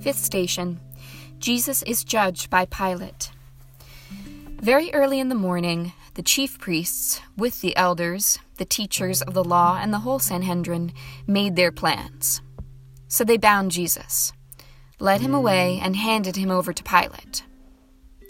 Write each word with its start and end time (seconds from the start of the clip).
Fifth 0.00 0.18
station 0.18 0.80
Jesus 1.38 1.82
is 1.82 2.04
judged 2.04 2.48
by 2.48 2.64
Pilate. 2.64 3.30
Very 4.60 4.92
early 4.94 5.20
in 5.20 5.28
the 5.28 5.34
morning, 5.34 5.92
the 6.14 6.22
chief 6.22 6.58
priests, 6.58 7.20
with 7.36 7.60
the 7.60 7.76
elders, 7.76 8.38
the 8.56 8.64
teachers 8.64 9.22
of 9.22 9.34
the 9.34 9.44
law, 9.44 9.78
and 9.80 9.92
the 9.92 10.00
whole 10.00 10.18
Sanhedrin, 10.18 10.92
made 11.26 11.56
their 11.56 11.72
plans. 11.72 12.40
So 13.08 13.24
they 13.24 13.36
bound 13.36 13.70
Jesus, 13.70 14.32
led 14.98 15.20
him 15.20 15.34
away, 15.34 15.78
and 15.82 15.96
handed 15.96 16.36
him 16.36 16.50
over 16.50 16.72
to 16.72 16.82
Pilate. 16.82 17.44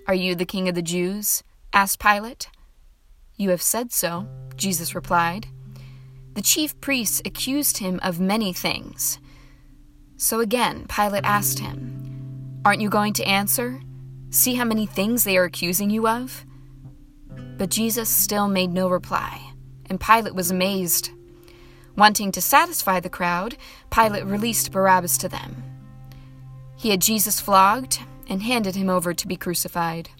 Are 0.07 0.14
you 0.14 0.34
the 0.34 0.45
king 0.45 0.68
of 0.68 0.75
the 0.75 0.82
Jews? 0.82 1.43
asked 1.73 2.00
Pilate. 2.00 2.48
You 3.37 3.50
have 3.50 3.62
said 3.62 3.93
so, 3.93 4.27
Jesus 4.57 4.95
replied. 4.95 5.46
The 6.34 6.43
chief 6.43 6.80
priests 6.80 7.23
accused 7.25 7.79
him 7.79 8.00
of 8.02 8.21
many 8.21 8.52
things. 8.52 9.18
So 10.21 10.41
again, 10.41 10.84
Pilate 10.87 11.25
asked 11.25 11.61
him, 11.61 12.61
Aren't 12.62 12.83
you 12.83 12.91
going 12.91 13.15
to 13.15 13.24
answer? 13.24 13.80
See 14.28 14.55
how 14.55 14.66
many 14.66 14.84
things 14.84 15.24
they 15.24 15.38
are 15.38 15.45
accusing 15.45 15.88
you 15.88 16.06
of? 16.06 16.45
But 17.56 17.70
Jesus 17.70 18.11
still 18.11 18.47
made 18.47 18.70
no 18.70 18.91
reply, 18.91 19.41
and 19.87 19.98
Pilate 19.98 20.34
was 20.34 20.51
amazed. 20.51 21.11
Wanting 21.97 22.33
to 22.33 22.42
satisfy 22.42 23.01
the 23.01 23.09
crowd, 23.09 23.56
Pilate 23.91 24.27
released 24.27 24.73
Barabbas 24.73 25.16
to 25.19 25.28
them. 25.30 25.64
He 26.77 26.91
had 26.91 27.00
Jesus 27.00 27.41
flogged 27.41 28.00
and 28.28 28.42
handed 28.42 28.77
him 28.77 28.91
over 28.91 29.14
to 29.14 29.27
be 29.27 29.37
crucified. 29.37 30.11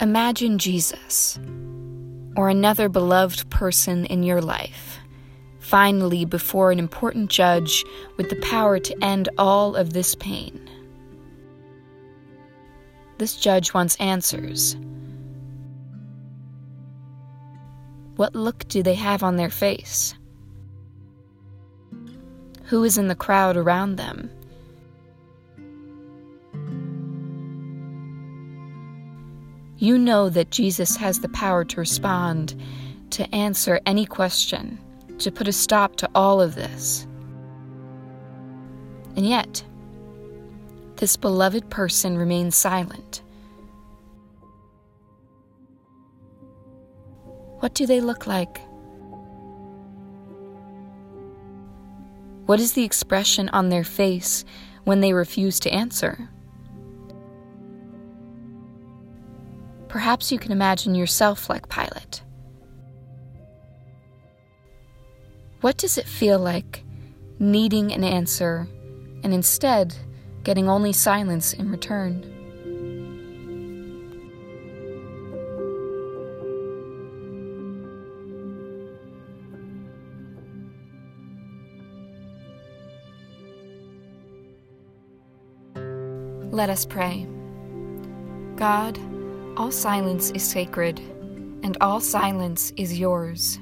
Imagine 0.00 0.58
Jesus, 0.58 1.40
or 2.36 2.48
another 2.48 2.88
beloved 2.88 3.48
person 3.50 4.06
in 4.06 4.22
your 4.22 4.40
life, 4.40 4.98
finally 5.60 6.24
before 6.24 6.70
an 6.70 6.78
important 6.78 7.30
judge 7.30 7.84
with 8.16 8.30
the 8.30 8.40
power 8.42 8.78
to 8.78 9.04
end 9.04 9.28
all 9.38 9.76
of 9.76 9.92
this 9.92 10.14
pain. 10.14 10.68
This 13.18 13.36
judge 13.36 13.72
wants 13.72 13.96
answers. 13.96 14.76
What 18.16 18.34
look 18.34 18.66
do 18.68 18.82
they 18.82 18.94
have 18.94 19.22
on 19.22 19.36
their 19.36 19.50
face? 19.50 20.14
Who 22.64 22.84
is 22.84 22.98
in 22.98 23.08
the 23.08 23.14
crowd 23.14 23.56
around 23.56 23.96
them? 23.96 24.30
You 29.84 29.98
know 29.98 30.30
that 30.30 30.50
Jesus 30.50 30.96
has 30.96 31.20
the 31.20 31.28
power 31.28 31.62
to 31.62 31.76
respond, 31.76 32.58
to 33.10 33.34
answer 33.34 33.82
any 33.84 34.06
question, 34.06 34.78
to 35.18 35.30
put 35.30 35.46
a 35.46 35.52
stop 35.52 35.96
to 35.96 36.08
all 36.14 36.40
of 36.40 36.54
this. 36.54 37.06
And 39.14 39.28
yet, 39.28 39.62
this 40.96 41.18
beloved 41.18 41.68
person 41.68 42.16
remains 42.16 42.56
silent. 42.56 43.20
What 47.58 47.74
do 47.74 47.84
they 47.84 48.00
look 48.00 48.26
like? 48.26 48.62
What 52.46 52.58
is 52.58 52.72
the 52.72 52.84
expression 52.84 53.50
on 53.50 53.68
their 53.68 53.84
face 53.84 54.46
when 54.84 55.02
they 55.02 55.12
refuse 55.12 55.60
to 55.60 55.70
answer? 55.70 56.30
Perhaps 59.94 60.32
you 60.32 60.40
can 60.40 60.50
imagine 60.50 60.96
yourself 60.96 61.48
like 61.48 61.68
Pilate. 61.68 62.20
What 65.60 65.76
does 65.76 65.96
it 65.98 66.08
feel 66.08 66.40
like 66.40 66.82
needing 67.38 67.92
an 67.92 68.02
answer 68.02 68.66
and 69.22 69.32
instead 69.32 69.94
getting 70.42 70.68
only 70.68 70.92
silence 70.92 71.52
in 71.52 71.70
return? 71.70 72.24
Let 86.50 86.68
us 86.68 86.84
pray. 86.84 87.28
God, 88.56 88.98
all 89.56 89.70
silence 89.70 90.30
is 90.32 90.42
sacred, 90.42 90.98
and 91.62 91.76
all 91.80 92.00
silence 92.00 92.72
is 92.76 92.98
yours. 92.98 93.60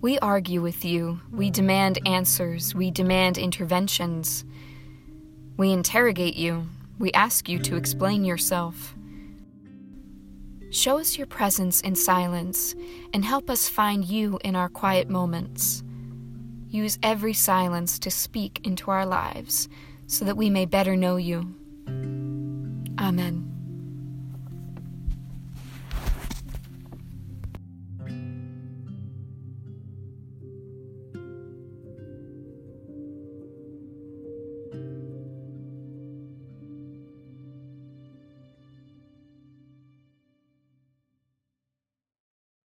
We 0.00 0.18
argue 0.18 0.60
with 0.60 0.84
you, 0.84 1.20
we 1.30 1.50
demand 1.50 2.00
answers, 2.06 2.74
we 2.74 2.90
demand 2.90 3.38
interventions. 3.38 4.44
We 5.56 5.70
interrogate 5.70 6.34
you, 6.34 6.66
we 6.98 7.12
ask 7.12 7.48
you 7.48 7.60
to 7.60 7.76
explain 7.76 8.24
yourself. 8.24 8.96
Show 10.70 10.98
us 10.98 11.16
your 11.16 11.28
presence 11.28 11.80
in 11.82 11.94
silence 11.94 12.74
and 13.14 13.24
help 13.24 13.50
us 13.50 13.68
find 13.68 14.04
you 14.04 14.40
in 14.42 14.56
our 14.56 14.68
quiet 14.68 15.08
moments. 15.08 15.84
Use 16.68 16.98
every 17.02 17.34
silence 17.34 17.98
to 18.00 18.10
speak 18.10 18.66
into 18.66 18.90
our 18.90 19.06
lives 19.06 19.68
so 20.08 20.24
that 20.24 20.36
we 20.36 20.50
may 20.50 20.64
better 20.64 20.96
know 20.96 21.16
you. 21.16 21.54
Amen. 22.98 23.51